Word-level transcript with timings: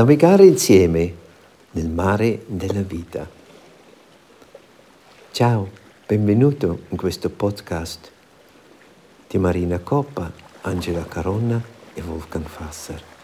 navigare 0.00 0.46
insieme 0.46 1.14
nel 1.72 1.90
mare 1.90 2.44
della 2.46 2.80
vita. 2.80 3.28
Ciao, 5.30 5.68
benvenuto 6.06 6.84
in 6.88 6.96
questo 6.96 7.28
podcast 7.28 8.10
di 9.28 9.36
Marina 9.36 9.78
Coppa, 9.80 10.32
Angela 10.62 11.04
Caronna 11.04 11.62
e 11.92 12.00
Wolfgang 12.00 12.46
Fasser. 12.46 13.19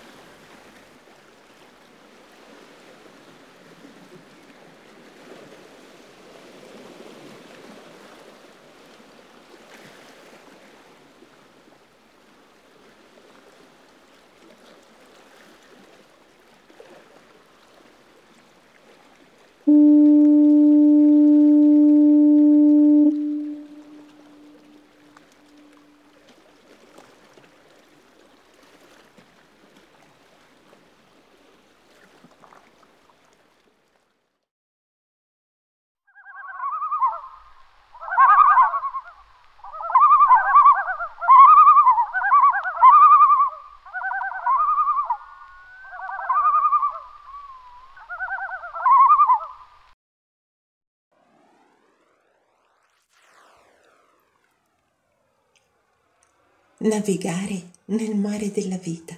Navigare 56.86 57.70
nel 57.86 58.14
mare 58.14 58.52
della 58.52 58.76
vita. 58.76 59.16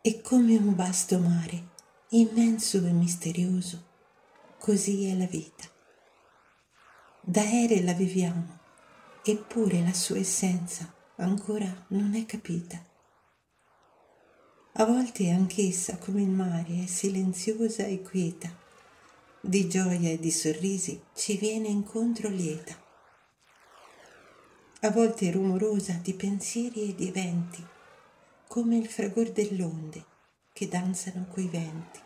È 0.00 0.20
come 0.22 0.56
un 0.56 0.74
vasto 0.74 1.18
mare, 1.18 1.68
immenso 2.10 2.78
e 2.78 2.92
misterioso, 2.92 3.84
così 4.58 5.06
è 5.06 5.14
la 5.14 5.26
vita. 5.26 5.64
D'aereo 7.20 7.84
la 7.84 7.92
viviamo, 7.92 8.58
eppure 9.22 9.82
la 9.82 9.92
sua 9.92 10.16
essenza 10.16 10.92
ancora 11.16 11.84
non 11.88 12.14
è 12.14 12.24
capita. 12.24 12.82
A 14.74 14.84
volte 14.86 15.28
anch'essa, 15.28 15.98
come 15.98 16.22
il 16.22 16.30
mare, 16.30 16.84
è 16.84 16.86
silenziosa 16.86 17.84
e 17.84 18.00
quieta. 18.00 18.50
Di 19.42 19.68
gioia 19.68 20.08
e 20.08 20.18
di 20.18 20.30
sorrisi 20.30 21.02
ci 21.14 21.36
viene 21.36 21.68
incontro 21.68 22.30
lieta 22.30 22.81
a 24.84 24.90
volte 24.90 25.30
rumorosa 25.30 25.92
di 26.02 26.12
pensieri 26.12 26.90
e 26.90 26.94
di 26.96 27.06
eventi, 27.06 27.64
come 28.48 28.76
il 28.76 28.88
fragor 28.88 29.30
delle 29.30 29.62
onde 29.62 30.04
che 30.52 30.66
danzano 30.66 31.28
coi 31.28 31.46
venti. 31.46 32.00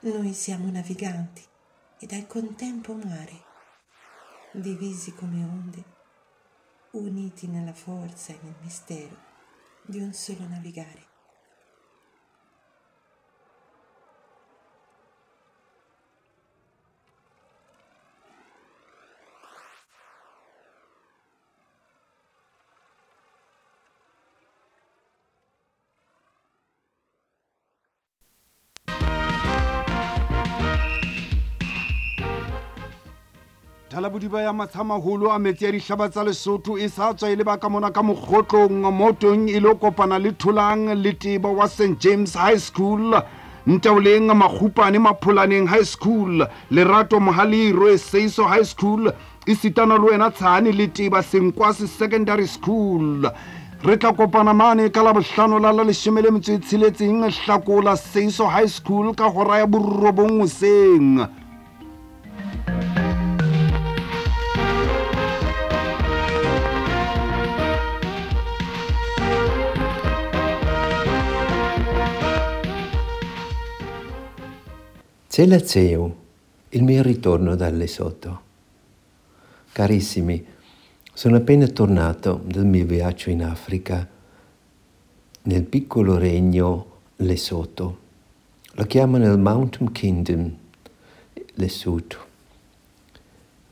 Noi 0.00 0.32
siamo 0.32 0.70
naviganti 0.70 1.42
ed 1.98 2.12
al 2.12 2.26
contempo 2.26 2.94
mare, 2.94 3.44
divisi 4.52 5.12
come 5.12 5.44
onde, 5.44 5.84
uniti 6.92 7.48
nella 7.48 7.74
forza 7.74 8.32
e 8.32 8.38
nel 8.40 8.54
mistero 8.62 9.14
di 9.82 10.00
un 10.00 10.14
solo 10.14 10.48
navigare. 10.48 11.15
Thalabodiba 33.96 34.42
ya 34.42 34.52
matshamagolo 34.52 35.32
a 35.32 35.38
metsi 35.38 35.64
ya 35.64 35.72
ditlhaba 35.72 36.08
tsa 36.08 36.24
lesotho 36.24 36.78
e 36.78 36.88
sa 36.88 37.14
tswa 37.14 37.30
e 37.30 37.36
leba 37.36 37.56
ka 37.56 37.68
mona 37.68 37.90
ka 37.90 38.02
mokgotlong 38.02 38.92
mo 38.92 39.12
tong 39.12 39.48
e 39.48 39.56
le 39.60 39.72
kopana 39.74 40.18
le 40.20 40.32
tholang 40.36 40.92
le 41.00 41.12
teba 41.16 41.48
wa 41.48 41.64
st 41.66 41.96
james 41.98 42.34
high 42.34 42.58
school 42.60 43.16
ntaoleng 43.66 44.28
makgupane 44.36 45.00
mapholaneng 45.00 45.64
high 45.66 45.88
school 45.88 46.44
lerato 46.70 47.20
mohaliro 47.20 47.88
eseiso 47.88 48.44
high 48.44 48.68
school 48.68 49.08
e 49.46 49.54
sitana 49.54 49.96
le 49.96 50.12
wena 50.12 50.30
tshane 50.30 50.76
le 50.76 50.88
teba 50.92 51.22
senkwase 51.22 51.88
secondary 51.88 52.46
school. 52.46 53.24
Re 53.80 53.96
tla 53.96 54.12
kopana 54.12 54.52
mane 54.52 54.92
ka 54.92 55.00
labohlano 55.02 55.56
la 55.58 55.72
la 55.72 55.84
leshome 55.84 56.20
le 56.20 56.30
metso 56.30 56.52
e 56.52 56.58
tsheletseng 56.58 57.32
hlakola 57.32 57.96
seiso 57.96 58.44
high 58.44 58.68
school 58.68 59.14
ka 59.14 59.24
hora 59.24 59.64
ya 59.64 59.66
borobong 59.66 60.44
hoseng 60.44 61.45
C'è 75.36 75.62
CEU, 75.62 76.16
il 76.70 76.82
mio 76.82 77.02
ritorno 77.02 77.56
dal 77.56 77.76
Lesotho. 77.76 78.40
Carissimi, 79.70 80.42
sono 81.12 81.36
appena 81.36 81.66
tornato 81.66 82.40
dal 82.46 82.64
mio 82.64 82.86
viaggio 82.86 83.28
in 83.28 83.44
Africa, 83.44 84.08
nel 85.42 85.62
piccolo 85.64 86.16
regno 86.16 86.86
Lesotho. 87.16 87.98
Lo 88.76 88.84
chiamano 88.84 89.30
il 89.30 89.38
Mountain 89.38 89.92
Kingdom, 89.92 90.56
Lesotho. 91.56 92.18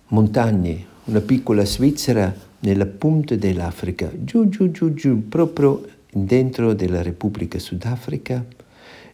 Montagne, 0.09 0.85
una 1.05 1.23
piccola 1.23 1.65
Svizzera 1.65 2.31
nella 2.59 2.85
punta 2.85 3.37
dell'Africa, 3.37 4.13
giù, 4.15 4.51
giù, 4.51 4.71
giù, 4.71 4.93
giù, 4.93 5.31
proprio 5.31 5.83
dentro 6.13 6.75
della 6.75 7.01
Repubblica 7.01 7.59
Sudafrica. 7.59 8.45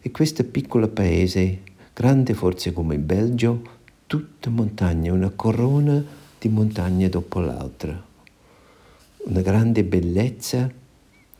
E 0.01 0.11
questo 0.11 0.43
piccolo 0.43 0.89
paese 0.89 1.69
grande 1.93 2.33
forse 2.33 2.73
come 2.73 2.95
il 2.95 3.01
Belgio, 3.01 3.61
tutta 4.07 4.49
montagna, 4.49 5.13
una 5.13 5.29
corona 5.29 6.03
di 6.39 6.49
montagne 6.49 7.09
dopo 7.09 7.39
l'altra. 7.39 8.09
Una 9.23 9.41
grande 9.41 9.83
bellezza, 9.83 10.69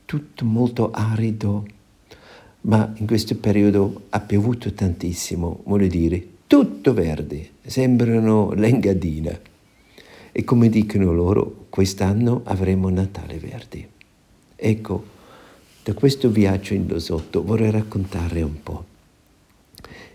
tutto 0.04 0.44
molto 0.44 0.90
arido, 0.90 1.66
ma 2.62 2.92
in 2.96 3.06
questo 3.06 3.34
periodo 3.36 4.04
ha 4.10 4.20
piovuto 4.20 4.72
tantissimo, 4.72 5.62
vuole 5.64 5.88
dire 5.88 6.26
tutto 6.46 6.92
verde, 6.92 7.50
sembrano 7.66 8.52
l'engadina. 8.52 9.36
E 10.30 10.44
come 10.44 10.68
dicono 10.68 11.12
loro, 11.12 11.66
quest'anno 11.68 12.42
avremo 12.44 12.88
Natale 12.88 13.38
verde. 13.38 13.88
Ecco, 14.54 15.04
da 15.82 15.94
questo 15.94 16.30
viaggio 16.30 16.74
in 16.74 16.86
Losotto 16.86 17.42
vorrei 17.42 17.70
raccontare 17.70 18.42
un 18.42 18.62
po' 18.62 18.84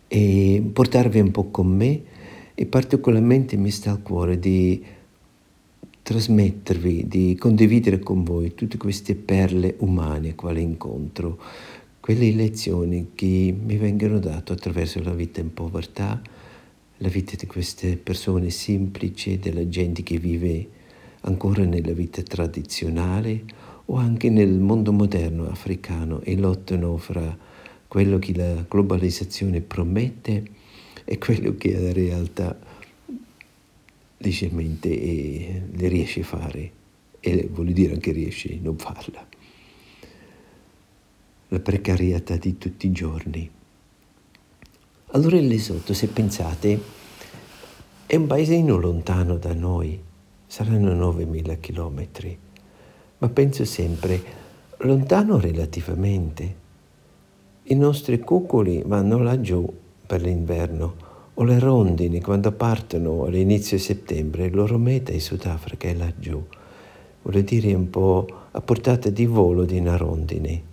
e 0.08 0.64
portarvi 0.72 1.20
un 1.20 1.32
po' 1.32 1.50
con 1.50 1.68
me 1.68 2.02
e 2.56 2.66
particolarmente 2.66 3.58
mi 3.58 3.70
sta 3.70 3.92
al 3.92 4.02
cuore 4.02 4.40
di 4.40 4.84
trasmettervi, 6.02 7.08
di 7.08 7.36
condividere 7.38 8.00
con 8.00 8.24
voi 8.24 8.54
tutte 8.56 8.78
queste 8.78 9.16
perle 9.16 9.76
umane 9.80 10.36
quale 10.36 10.62
incontro, 10.62 11.38
quelle 12.00 12.32
lezioni 12.32 13.10
che 13.14 13.54
mi 13.62 13.76
vengono 13.76 14.18
date 14.18 14.54
attraverso 14.54 15.04
la 15.04 15.14
vita 15.14 15.42
in 15.42 15.54
povertà, 15.54 16.22
la 17.00 17.10
vita 17.10 17.36
di 17.36 17.46
queste 17.46 17.98
persone 17.98 18.50
semplici, 18.50 19.38
della 19.38 19.68
gente 19.68 20.02
che 20.02 20.18
vive 20.18 20.70
ancora 21.22 21.66
nella 21.66 21.92
vita 21.92 22.22
tradizionale 22.22 23.44
o 23.86 23.98
anche 23.98 24.30
nel 24.30 24.60
mondo 24.60 24.94
moderno 24.94 25.50
africano 25.50 26.22
e 26.22 26.38
lottano 26.38 26.96
fra 26.98 27.38
quello 27.88 28.20
che 28.20 28.36
la 28.36 28.66
globalizzazione 28.68 29.62
promette 29.62 30.44
e 31.06 31.18
quello 31.18 31.56
che 31.56 31.80
la 31.80 31.94
realtà 31.94 32.58
leggermente 34.18 34.90
eh, 34.90 35.62
le 35.72 35.88
riesce 35.88 36.22
a 36.22 36.26
fare 36.26 36.72
e 37.20 37.48
vuol 37.52 37.72
dire 37.72 37.94
anche 37.94 38.12
riesce 38.12 38.54
a 38.54 38.58
non 38.62 38.78
farla. 38.78 39.26
La 41.50 41.60
precarietà 41.60 42.36
di 42.36 42.58
tutti 42.58 42.88
i 42.88 42.92
giorni. 42.92 43.50
Allora 45.12 45.38
il 45.38 45.48
Lesotho, 45.48 45.94
se 45.94 46.08
pensate, 46.08 46.80
è 48.06 48.16
un 48.16 48.28
paesino 48.28 48.76
lontano 48.78 49.38
da 49.38 49.54
noi, 49.54 49.98
saranno 50.46 50.94
9.000 51.12 51.60
chilometri, 51.62 52.38
ma 53.20 53.30
penso 53.30 53.64
sempre 53.64 54.22
lontano 54.80 55.40
relativamente 55.40 56.66
I 57.70 57.76
nostri 57.76 58.20
cucoli 58.20 58.82
vanno 58.86 59.18
laggiù 59.18 59.70
per 60.06 60.22
l'inverno 60.22 60.96
o 61.34 61.44
le 61.44 61.60
rondini 61.60 62.22
quando 62.22 62.54
partono 62.54 63.26
all'inizio 63.26 63.76
di 63.76 63.84
settembre, 63.84 64.46
il 64.46 64.56
loro 64.56 64.78
meta 64.78 65.12
in 65.12 65.20
Sudafrica 65.20 65.90
è 65.90 65.94
laggiù. 65.94 66.42
Vuol 67.24 67.44
dire 67.44 67.74
un 67.74 67.90
po' 67.90 68.26
a 68.52 68.62
portata 68.62 69.10
di 69.10 69.26
volo 69.26 69.66
di 69.66 69.80
una 69.80 69.98
rondine 69.98 70.64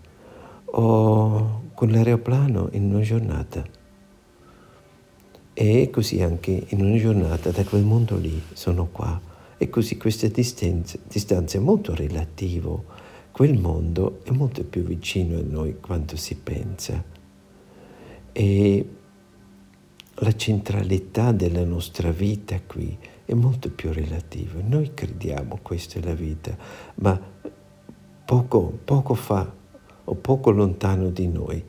o 0.66 1.62
con 1.74 1.90
l'aeroplano 1.90 2.68
in 2.70 2.84
una 2.94 3.02
giornata. 3.02 3.64
E 5.52 5.90
così 5.90 6.22
anche 6.22 6.66
in 6.68 6.80
una 6.80 6.96
giornata 6.96 7.50
da 7.50 7.64
quel 7.64 7.82
mondo 7.82 8.16
lì 8.16 8.40
sono 8.52 8.86
qua. 8.92 9.20
E 9.58 9.68
così 9.68 9.96
questa 9.96 10.28
distanza, 10.28 10.96
distanza 11.08 11.58
è 11.58 11.60
molto 11.60 11.92
relativa. 11.92 12.93
Quel 13.34 13.58
mondo 13.58 14.20
è 14.22 14.30
molto 14.30 14.62
più 14.62 14.84
vicino 14.84 15.36
a 15.36 15.42
noi 15.42 15.80
quanto 15.80 16.16
si 16.16 16.36
pensa. 16.36 17.02
E 18.30 18.88
la 20.14 20.36
centralità 20.36 21.32
della 21.32 21.64
nostra 21.64 22.12
vita 22.12 22.60
qui 22.64 22.96
è 23.24 23.34
molto 23.34 23.70
più 23.70 23.92
relativa. 23.92 24.60
Noi 24.64 24.92
crediamo 24.94 25.58
questa 25.62 25.98
è 25.98 26.02
la 26.04 26.14
vita, 26.14 26.56
ma 27.00 27.20
poco, 28.24 28.78
poco 28.84 29.14
fa 29.14 29.52
o 30.04 30.14
poco 30.14 30.50
lontano 30.52 31.10
di 31.10 31.26
noi 31.26 31.64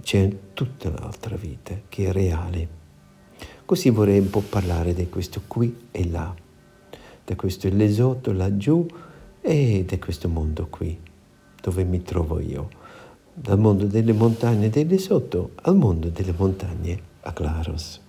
c'è 0.00 0.34
tutta 0.54 0.88
un'altra 0.88 1.36
vita 1.36 1.74
che 1.90 2.06
è 2.06 2.10
reale. 2.10 2.68
Così 3.66 3.90
vorrei 3.90 4.20
un 4.20 4.30
po' 4.30 4.40
parlare 4.40 4.94
di 4.94 5.10
questo 5.10 5.42
qui 5.46 5.88
e 5.90 6.08
là, 6.08 6.34
da 7.22 7.36
questo 7.36 7.68
Lesotho 7.68 8.32
laggiù 8.32 8.86
e 9.40 9.84
da 9.86 9.98
questo 9.98 10.28
mondo 10.28 10.66
qui, 10.68 10.98
dove 11.60 11.84
mi 11.84 12.02
trovo 12.02 12.40
io, 12.40 12.68
dal 13.32 13.58
mondo 13.58 13.86
delle 13.86 14.12
montagne 14.12 14.68
del 14.68 14.86
Lesotho 14.86 15.52
al 15.62 15.76
mondo 15.76 16.08
delle 16.08 16.34
montagne 16.36 17.00
a 17.22 17.32
Claros. 17.32 18.00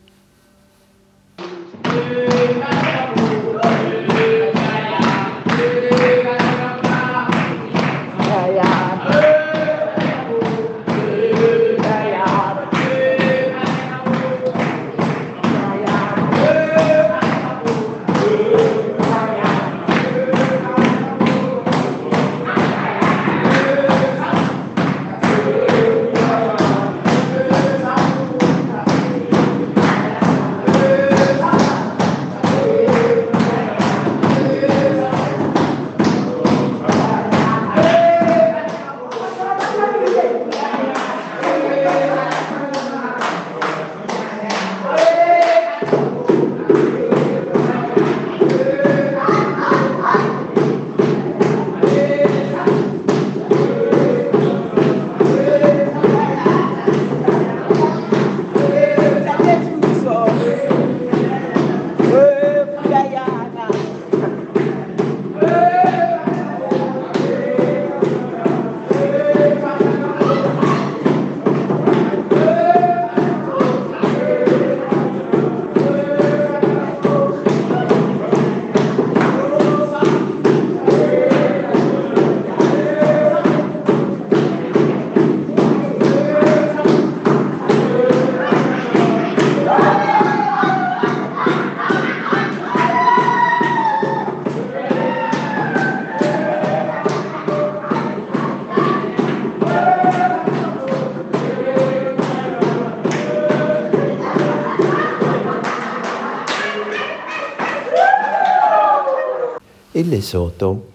Il 110.02 110.10
Lesotho 110.10 110.88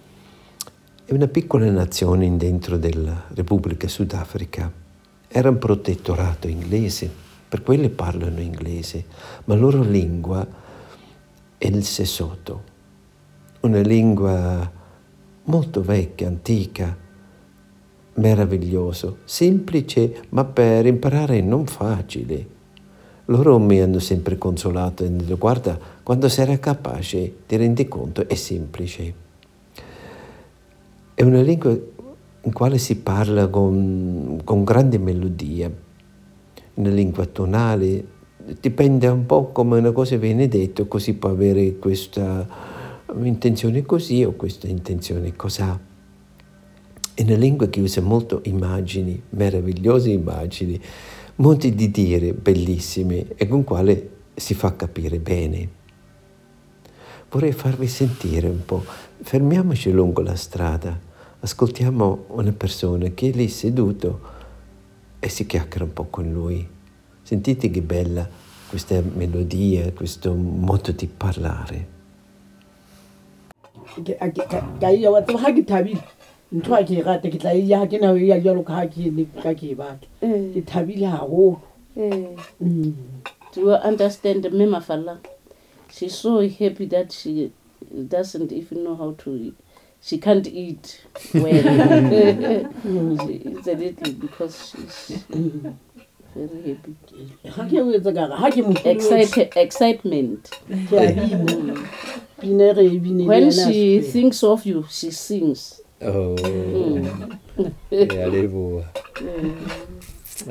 è 1.05 1.13
una 1.13 1.29
piccola 1.29 1.71
nazione 1.71 2.37
dentro 2.37 2.77
della 2.77 3.27
Repubblica 3.35 3.87
Sudafrica. 3.87 4.69
Era 5.29 5.49
un 5.49 5.59
protettorato 5.59 6.49
inglese, 6.49 7.09
per 7.49 7.63
quello 7.63 7.89
parlano 7.91 8.41
inglese, 8.41 9.05
ma 9.45 9.55
la 9.55 9.61
loro 9.61 9.83
lingua 9.83 10.45
è 11.57 11.67
il 11.69 11.85
Sesotho, 11.85 12.63
una 13.61 13.79
lingua 13.79 14.69
molto 15.45 15.83
vecchia, 15.83 16.27
antica, 16.27 16.97
meravigliosa, 18.15 19.15
semplice, 19.23 20.25
ma 20.31 20.45
per 20.45 20.85
imparare 20.85 21.41
non 21.43 21.65
facile. 21.67 22.55
Loro 23.27 23.61
mi 23.61 23.81
hanno 23.81 24.01
sempre 24.01 24.37
consolato 24.37 25.05
e 25.05 25.11
detto 25.11 25.39
guarda, 25.39 25.79
quando 26.07 26.29
sarai 26.29 26.61
capace 26.61 27.39
ti 27.49 27.57
rendi 27.57 27.89
conto, 27.89 28.29
è 28.29 28.37
semplice. 28.37 29.15
È 31.13 31.23
una 31.23 31.41
lingua 31.41 31.77
in 32.43 32.53
quale 32.53 32.79
si 32.79 32.99
parla 32.99 33.49
con, 33.49 34.41
con 34.45 34.63
grande 34.63 34.99
melodia, 34.99 35.69
una 36.75 36.91
lingua 36.91 37.27
tonale, 37.27 38.07
dipende 38.61 39.09
un 39.09 39.27
po' 39.27 39.51
come 39.51 39.79
una 39.79 39.91
cosa 39.91 40.17
viene 40.17 40.47
detta, 40.47 40.85
così 40.85 41.15
può 41.15 41.31
avere 41.31 41.77
questa 41.79 42.47
intenzione 43.21 43.83
così 43.83 44.23
o 44.23 44.35
questa 44.35 44.69
intenzione 44.69 45.35
cos'ha. 45.35 45.77
È 47.15 47.23
una 47.23 47.35
lingua 47.35 47.67
che 47.67 47.81
usa 47.81 48.01
molto 48.01 48.43
immagini, 48.45 49.21
meravigliose 49.31 50.11
immagini, 50.11 50.81
molti 51.35 51.75
di 51.75 51.91
dire 51.91 52.33
bellissime 52.33 53.35
e 53.35 53.49
con 53.49 53.65
quale 53.65 54.11
si 54.37 54.55
fa 54.55 54.77
capire 54.77 55.19
bene. 55.19 55.77
Vorrei 57.29 57.53
farvi 57.53 57.87
sentire 57.89 58.49
un 58.49 58.65
po', 58.65 58.85
fermiamoci 59.21 59.91
lungo 59.91 60.23
la 60.23 60.37
strada, 60.37 60.99
ascoltiamo 61.41 62.27
una 62.29 62.53
persona 62.53 63.09
che 63.09 63.31
è 63.31 63.33
lì 63.33 63.49
seduto 63.49 64.21
e 65.19 65.29
si 65.29 65.45
chiacchiera 65.45 65.85
un 65.85 65.93
po' 65.93 66.07
con 66.09 66.31
lui. 66.31 66.67
Sentite 67.23 67.71
che 67.71 67.83
bella 67.83 68.29
questa 68.69 69.01
melodia, 69.15 69.93
questo 69.93 70.33
modo 70.35 70.93
di 70.93 71.07
parlare. 71.09 71.95
ntho 76.49 76.71
ga 76.71 76.85
ke 76.85 76.95
e 76.95 77.03
rata 77.03 77.29
ke 77.29 77.39
tla 77.39 77.51
e 77.51 77.67
ya 77.67 77.87
ke 77.91 77.99
nao 77.99 78.15
ya 78.15 78.39
jalo 78.39 78.63
ka 78.63 78.87
ke 78.87 79.11
ne 79.11 79.27
ka 79.43 79.53
ke 79.53 79.71
e 79.71 79.75
batla. 79.75 80.07
Ke 80.55 80.63
thabile 80.63 81.11
gagolo 81.11 81.61
Eh, 81.97 82.37
Mm. 82.61 82.93
you 83.57 83.73
understand 83.73 84.45
me 84.53 84.67
mafalla 84.67 85.19
she's 85.91 86.15
so 86.15 86.47
happy 86.49 86.87
that 86.87 87.13
she 87.13 87.53
doesn't 88.09 88.53
even 88.53 88.85
know 88.85 88.97
how 88.97 89.15
to 89.19 89.55
she 90.03 90.19
can't 90.19 90.47
eat 90.47 91.03
well. 91.35 91.53
It's 92.85 93.67
a 93.67 93.75
little 93.75 94.13
because 94.13 94.71
she's 94.71 95.25
very 96.35 96.79
happy. 97.45 98.89
Excite, 98.91 99.57
excitement. 99.57 100.51
When 102.43 103.51
she 103.51 104.01
thinks 104.03 104.43
of 104.45 104.67
you 104.67 104.87
she 104.91 105.11
sings. 105.11 105.81
Oh. 106.01 106.37
Eh, 107.59 108.05
mm. 108.05 108.19
yeah, 108.21 108.85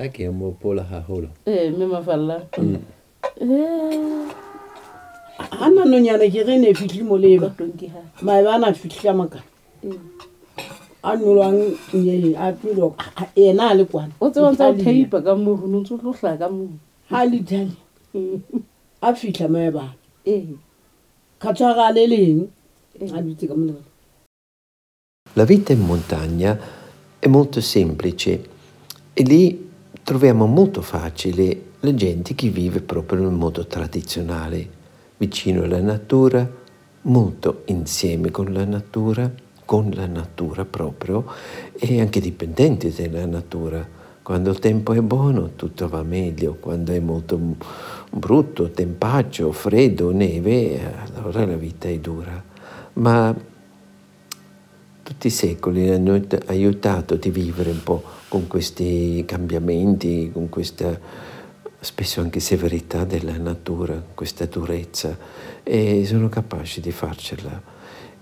okay 0.08 0.28
mo 0.30 0.52
pola 0.58 0.82
ha 0.84 1.00
holo 1.06 1.30
eh 1.46 1.70
me 1.70 1.86
mafalla 1.86 2.48
eh. 2.58 4.42
Ga 5.60 5.70
nanonyana 5.70 6.28
ke 6.30 6.44
ge 6.46 6.58
ne 6.58 6.74
fitlhe 6.74 7.04
mo 7.04 7.18
leba 7.18 7.50
kodong 7.50 7.78
ke 7.80 7.88
ha. 7.90 8.02
Maebe 8.22 8.50
a 8.50 9.14
maka 9.14 9.40
a 11.06 11.12
a 11.12 12.52
tselo 12.54 12.96
ena 13.36 13.70
a 13.70 13.74
le 13.76 13.86
kwana. 13.86 14.12
O 14.20 14.30
tseba 14.30 14.52
ntse 14.52 14.64
o 14.64 14.74
theipa 14.74 15.22
ka 15.22 15.36
moo 15.36 15.68
no 15.68 15.80
ntse 15.82 15.94
o 15.94 15.98
tlo 15.98 16.12
hlaha 16.12 16.38
ka 16.38 16.50
moo 16.50 16.70
ha 17.10 17.26
le 17.26 17.40
jale. 17.44 17.76
A 19.02 19.14
fitlha 19.14 19.48
maebana 19.48 19.94
ee 20.26 20.56
ka 21.38 21.54
tshwara 21.54 21.92
le 21.94 22.08
leng? 22.08 22.48
A 23.14 23.22
dutse 23.22 23.48
ka 23.48 23.54
molelo 23.54 23.84
La 25.34 25.44
vita 25.44 25.74
in 25.74 25.82
montagna 25.82 26.58
è 27.20 27.28
molto 27.28 27.60
semplice 27.62 28.50
e 29.14 29.24
lì 29.24 29.70
troviamo 30.02 30.46
molto 30.46 30.82
facile 30.82 31.74
la 31.82 31.94
gente 31.94 32.34
che 32.36 32.50
vive 32.50 32.82
proprio 32.82 33.28
in 33.28 33.36
modo 33.36 33.66
tradizionale, 33.68 34.70
vicino 35.18 35.64
alla 35.64 35.82
natura, 35.82 36.50
molto 37.02 37.62
insieme 37.66 38.32
con 38.32 38.52
la 38.52 38.66
natura, 38.66 39.32
con 39.66 39.92
la 39.94 40.06
natura 40.06 40.66
proprio 40.66 41.26
e 41.78 42.00
anche 42.00 42.20
dipendenti 42.20 42.90
dalla 42.90 43.26
natura. 43.26 44.04
Quando 44.22 44.50
il 44.50 44.60
tempo 44.60 44.94
è 44.94 45.02
buono 45.02 45.52
tutto 45.56 45.88
va 45.88 46.02
meglio, 46.02 46.58
quando 46.60 46.92
è 46.94 47.00
molto 47.00 47.40
brutto, 48.10 48.72
tempaccio, 48.72 49.52
freddo, 49.52 50.12
neve, 50.12 50.80
allora 51.14 51.46
la 51.46 51.56
vita 51.56 51.88
è 51.88 51.98
dura. 52.00 52.44
Ma 52.94 53.36
tutti 55.04 55.28
i 55.28 55.30
secoli 55.30 55.92
hanno 55.92 56.20
aiutato 56.48 57.14
a 57.14 57.30
vivere 57.30 57.70
un 57.70 57.84
po' 57.84 58.02
con 58.28 58.48
questi 58.48 59.24
cambiamenti, 59.28 60.32
con 60.34 60.50
questa 60.50 61.00
spesso 61.86 62.20
anche 62.20 62.40
severità 62.40 63.06
della 63.06 63.38
natura, 63.38 64.04
questa 64.16 64.46
durezza 64.46 65.16
e 65.62 66.04
sono 66.06 66.30
capaci 66.30 66.82
di 66.82 66.92
farcela. 66.92 67.62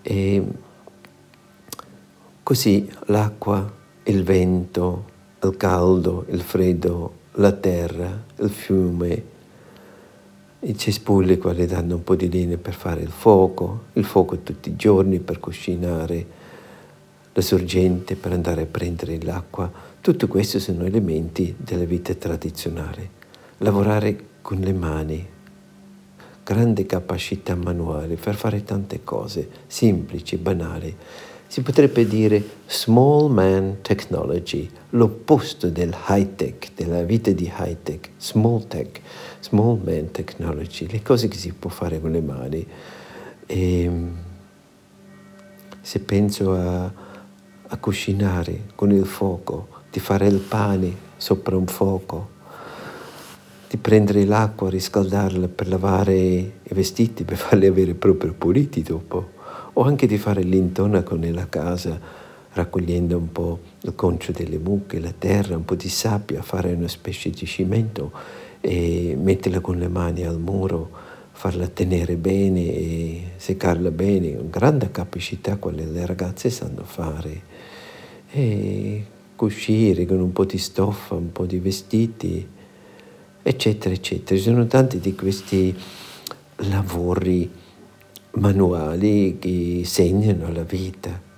E 0.01 0.43
così 2.43 2.91
l'acqua, 3.05 3.71
il 4.03 4.23
vento, 4.23 5.05
il 5.41 5.55
caldo, 5.55 6.25
il 6.29 6.41
freddo, 6.41 7.13
la 7.35 7.53
terra, 7.53 8.25
il 8.35 8.49
fiume, 8.49 9.23
i 10.59 10.77
cespugli 10.77 11.37
quali 11.37 11.65
danno 11.65 11.95
un 11.95 12.03
po' 12.03 12.15
di 12.15 12.29
linea 12.29 12.57
per 12.57 12.73
fare 12.73 13.01
il 13.01 13.11
fuoco, 13.11 13.85
il 13.93 14.03
fuoco 14.03 14.39
tutti 14.39 14.69
i 14.69 14.75
giorni 14.75 15.19
per 15.19 15.39
cucinare, 15.39 16.25
la 17.31 17.41
sorgente 17.41 18.17
per 18.17 18.33
andare 18.33 18.63
a 18.63 18.67
prendere 18.67 19.21
l'acqua, 19.21 19.71
tutto 20.01 20.27
questo 20.27 20.59
sono 20.59 20.83
elementi 20.83 21.55
della 21.57 21.85
vita 21.85 22.13
tradizionale. 22.13 23.22
Lavorare 23.63 24.25
con 24.41 24.59
le 24.59 24.73
mani, 24.73 25.25
grande 26.43 26.85
capacità 26.85 27.55
manuale 27.55 28.15
per 28.15 28.35
fare 28.35 28.65
tante 28.65 29.05
cose, 29.05 29.49
semplici, 29.67 30.35
banali. 30.35 30.93
Si 31.47 31.61
potrebbe 31.61 32.05
dire 32.05 32.43
small 32.65 33.31
man 33.31 33.77
technology, 33.81 34.69
l'opposto 34.89 35.69
del 35.69 35.95
high 36.09 36.35
tech, 36.35 36.71
della 36.75 37.03
vita 37.03 37.31
di 37.31 37.45
high 37.45 37.77
tech, 37.81 38.09
small 38.17 38.67
tech, 38.67 38.99
small 39.39 39.79
man 39.81 40.11
technology, 40.11 40.87
le 40.89 41.01
cose 41.01 41.29
che 41.29 41.37
si 41.37 41.53
può 41.53 41.69
fare 41.69 42.01
con 42.01 42.11
le 42.11 42.21
mani. 42.21 42.67
E 43.45 43.91
se 45.79 45.99
penso 45.99 46.53
a 46.53 47.11
a 47.73 47.77
cucinare 47.77 48.65
con 48.75 48.91
il 48.91 49.05
fuoco, 49.05 49.67
di 49.89 49.99
fare 49.99 50.27
il 50.27 50.37
pane 50.37 50.95
sopra 51.17 51.57
un 51.57 51.65
fuoco, 51.65 52.29
di 53.73 53.79
prendere 53.79 54.23
l'acqua, 54.23 54.69
riscaldarla 54.69 55.47
per 55.47 55.67
lavare 55.67 56.15
i 56.15 56.73
vestiti, 56.73 57.23
per 57.23 57.37
farli 57.37 57.65
avere 57.65 57.95
proprio 57.95 58.35
puliti 58.37 58.83
dopo, 58.83 59.29
o 59.73 59.81
anche 59.81 60.05
di 60.05 60.19
fare 60.19 60.43
l'intonaco 60.43 61.15
nella 61.15 61.49
casa, 61.49 61.99
raccogliendo 62.51 63.17
un 63.17 63.31
po' 63.31 63.59
il 63.81 63.95
concio 63.95 64.31
delle 64.31 64.59
mucche, 64.59 64.99
la 64.99 65.11
terra, 65.17 65.55
un 65.55 65.65
po' 65.65 65.73
di 65.73 65.89
sabbia, 65.89 66.43
fare 66.43 66.71
una 66.73 66.87
specie 66.87 67.31
di 67.31 67.47
cimento 67.47 68.11
e 68.61 69.17
metterla 69.19 69.59
con 69.59 69.79
le 69.79 69.87
mani 69.87 70.23
al 70.23 70.39
muro, 70.39 70.91
farla 71.31 71.65
tenere 71.65 72.15
bene 72.15 72.75
e 72.75 73.23
seccarla 73.37 73.89
bene, 73.89 74.35
una 74.35 74.49
grande 74.51 74.91
capacità 74.91 75.57
quelle 75.57 75.85
le 75.85 76.05
ragazze 76.05 76.51
sanno 76.51 76.83
fare. 76.83 77.41
E 78.29 79.05
uscire 79.35 80.05
con 80.05 80.21
un 80.21 80.31
po' 80.31 80.45
di 80.45 80.59
stoffa, 80.59 81.15
un 81.15 81.31
po' 81.31 81.47
di 81.47 81.57
vestiti, 81.57 82.47
eccetera, 83.43 83.93
eccetera. 83.93 84.39
Ci 84.39 84.45
sono 84.45 84.65
tanti 84.65 84.99
di 84.99 85.13
questi 85.13 85.75
lavori 86.69 87.51
manuali 88.31 89.37
che 89.39 89.81
segnano 89.85 90.51
la 90.51 90.63
vita. 90.63 91.31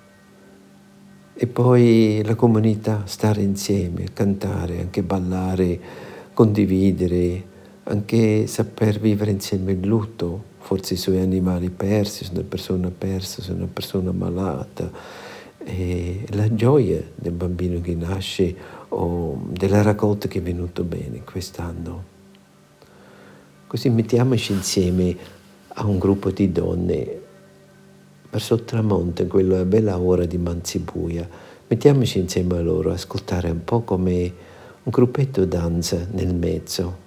E 1.37 1.47
poi 1.47 2.21
la 2.23 2.35
comunità, 2.35 3.01
stare 3.05 3.41
insieme, 3.41 4.05
cantare, 4.13 4.79
anche 4.79 5.03
ballare, 5.03 5.79
condividere, 6.33 7.43
anche 7.83 8.47
saper 8.47 8.99
vivere 8.99 9.31
insieme 9.31 9.73
il 9.73 9.85
lutto, 9.85 10.53
forse 10.59 10.93
i 10.93 10.97
suoi 10.97 11.19
animali 11.19 11.69
persi, 11.69 12.23
se 12.23 12.31
una 12.31 12.43
persona 12.47 12.89
persa, 12.95 13.41
se 13.41 13.51
una 13.51 13.67
persona 13.71 14.11
malata 14.11 14.89
e 15.65 16.23
la 16.29 16.53
gioia 16.53 17.03
del 17.15 17.31
bambino 17.33 17.81
che 17.81 17.95
nasce 17.95 18.55
o 18.97 19.39
della 19.49 19.81
raccolta 19.81 20.27
che 20.27 20.39
è 20.39 20.41
venuto 20.41 20.83
bene 20.83 21.23
quest'anno. 21.23 22.13
Così 23.67 23.89
mettiamoci 23.89 24.53
insieme 24.53 25.15
a 25.67 25.85
un 25.85 25.97
gruppo 25.97 26.31
di 26.31 26.51
donne 26.51 27.21
verso 28.29 28.53
il 28.55 28.63
tramonto, 28.63 29.21
in 29.21 29.27
quella 29.27 29.65
bella 29.65 29.99
ora 29.99 30.25
di 30.25 30.37
Manzibuia. 30.37 31.27
Mettiamoci 31.67 32.19
insieme 32.19 32.57
a 32.57 32.61
loro, 32.61 32.91
ascoltare 32.91 33.49
un 33.49 33.63
po' 33.63 33.81
come 33.81 34.33
un 34.83 34.91
gruppetto 34.91 35.45
danza 35.45 36.07
nel 36.11 36.33
mezzo. 36.33 37.03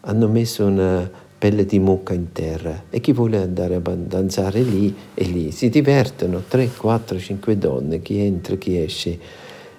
Hanno 0.00 0.28
messo 0.28 0.64
una 0.64 1.10
pelle 1.38 1.66
di 1.66 1.78
mucca 1.78 2.14
in 2.14 2.32
terra 2.32 2.84
e 2.90 3.00
chi 3.00 3.12
vuole 3.12 3.38
andare 3.38 3.74
a 3.74 3.80
danzare 3.80 4.62
lì 4.62 4.94
e 5.14 5.24
lì. 5.24 5.50
Si 5.50 5.68
divertono 5.68 6.42
3, 6.46 6.70
4, 6.76 7.18
5 7.18 7.58
donne, 7.58 8.00
chi 8.00 8.18
entra, 8.18 8.56
chi 8.56 8.78
esce 8.78 9.18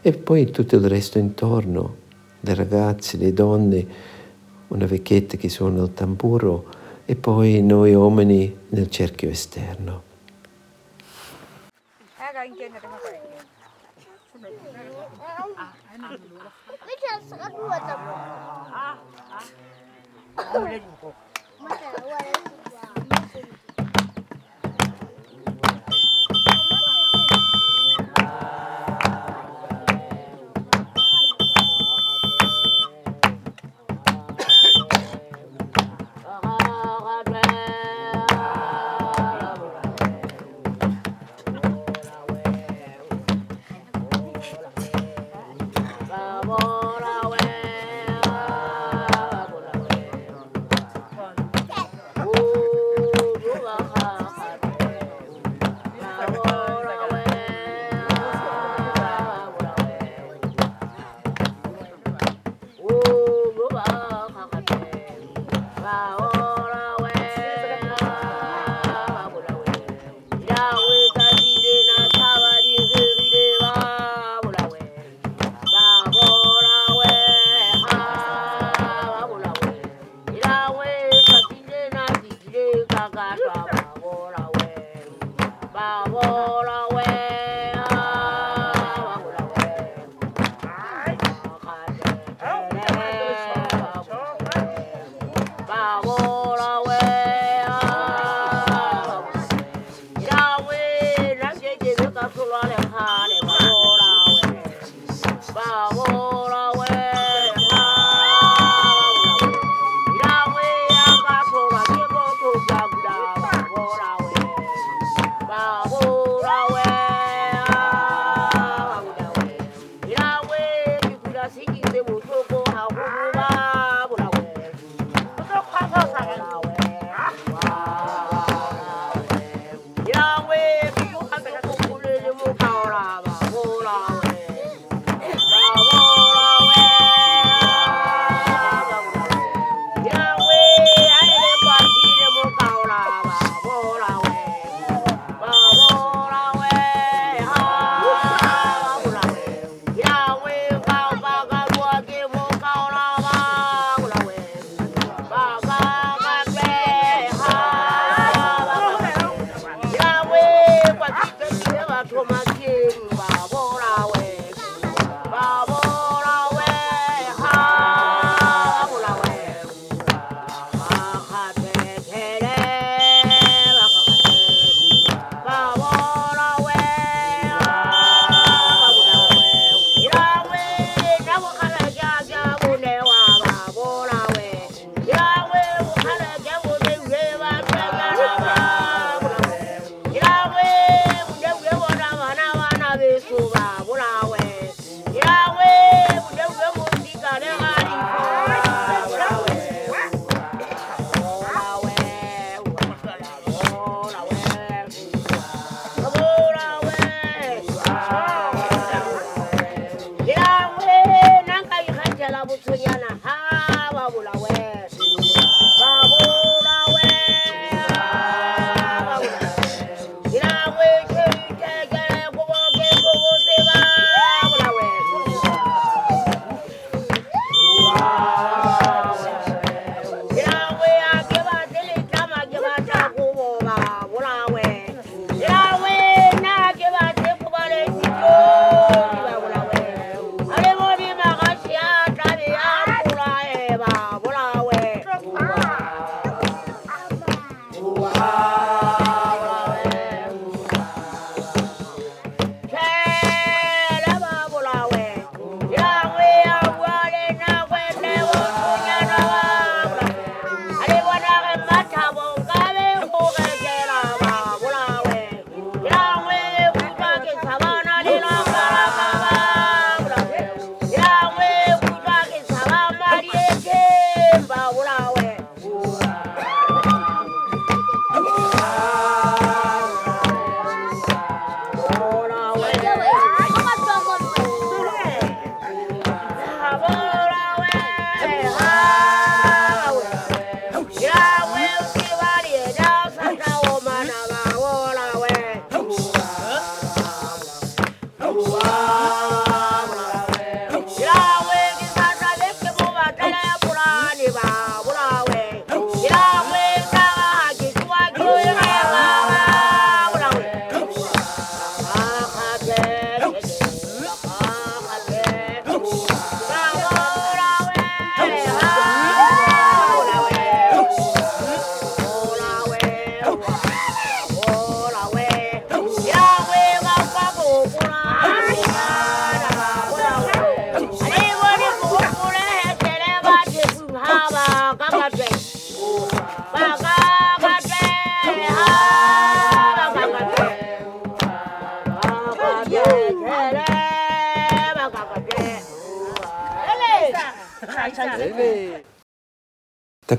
e 0.02 0.14
poi 0.14 0.50
tutto 0.52 0.76
il 0.76 0.88
resto 0.88 1.20
intorno, 1.20 1.96
le 2.40 2.54
ragazze, 2.54 3.18
le 3.18 3.34
donne, 3.34 3.88
una 4.68 4.86
vecchietta 4.86 5.36
che 5.36 5.50
suona 5.50 5.84
il 5.84 5.94
tamburo 5.94 6.66
e 7.06 7.16
poi 7.16 7.62
noi 7.62 7.94
uomini 7.94 8.56
nel 8.70 8.90
cerchio 8.90 9.30
esterno. 9.30 10.04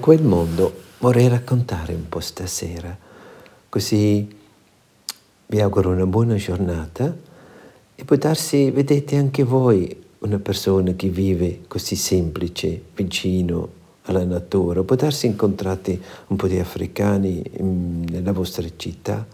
Quel 0.01 0.23
mondo 0.23 0.75
vorrei 0.99 1.29
raccontare 1.29 1.95
un 1.95 2.09
po' 2.09 2.21
stasera, 2.21 2.97
così 3.69 4.39
vi 5.47 5.61
auguro 5.61 5.91
una 5.91 6.07
buona 6.07 6.35
giornata 6.35 7.15
e 7.95 8.05
può 8.05 8.17
darsi, 8.17 8.71
vedete 8.71 9.17
anche 9.17 9.45
voi 9.45 9.95
una 10.21 10.39
persona 10.39 10.93
che 10.93 11.09
vive 11.09 11.61
così 11.69 11.97
semplice, 11.97 12.83
vicino 12.95 13.79
alla 14.05 14.25
natura, 14.25 14.83
può 14.83 14.97
darsi 14.97 15.27
incontrate 15.27 16.01
un 16.29 16.37
po' 16.37 16.49
di 16.49 16.59
africani 16.59 17.43
in, 17.59 18.05
nella 18.09 18.33
vostra 18.33 18.67
città 18.77 19.27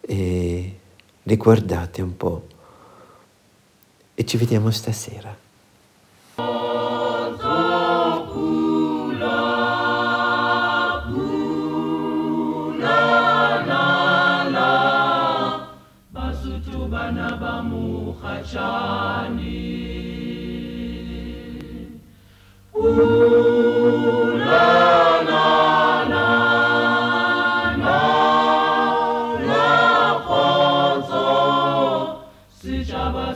e 0.00 0.74
li 1.22 1.36
guardate 1.36 2.02
un 2.02 2.16
po' 2.16 2.46
e 4.14 4.24
ci 4.24 4.36
vediamo 4.36 4.70
stasera. 4.70 5.34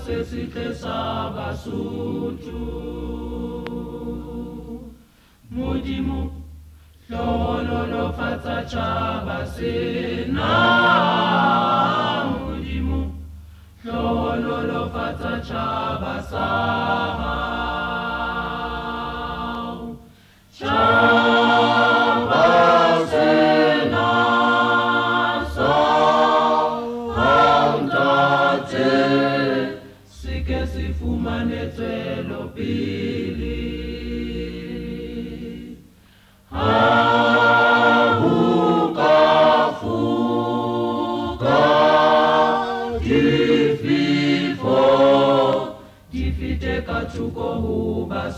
sesihle 0.04 0.74
lo 0.74 1.50
modimo 5.50 6.30
chaba 7.08 8.12
fatsa 8.12 8.56
tšhaba 8.68 9.46
sena. 9.54 10.52
Modimo 12.40 13.00
lo 14.68 14.82
fatsa 14.94 15.32
chaba 15.48 16.14
sa 16.30 17.23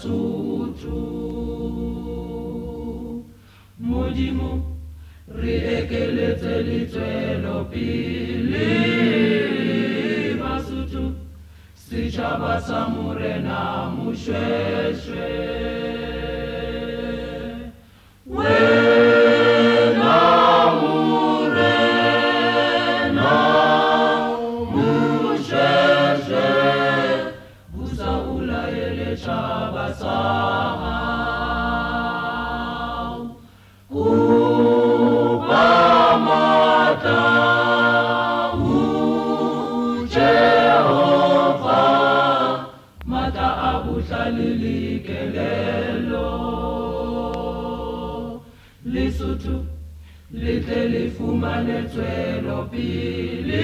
tu. 0.06 0.35
lesotho 49.36 49.66
le 50.30 50.60
tle 50.60 50.88
le 50.88 51.10
fumane 51.10 51.84
tswelopele 51.88 53.62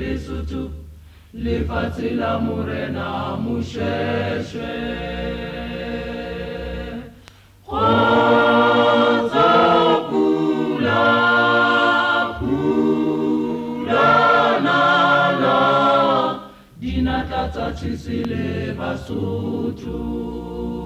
lesotho 0.00 0.70
lefatshe 1.32 2.14
la 2.14 2.38
morena 2.38 3.36
moshweshwe. 3.36 4.74
Dinatla 16.80 17.48
tsa 17.52 17.72
tjhesile 17.72 18.74
basotho. 18.78 20.85